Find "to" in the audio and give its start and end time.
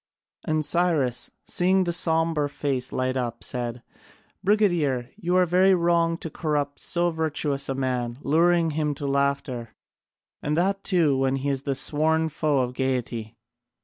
6.17-6.29, 8.95-9.05